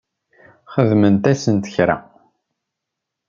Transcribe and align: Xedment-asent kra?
Xedment-asent 0.73 1.65
kra? 1.73 1.97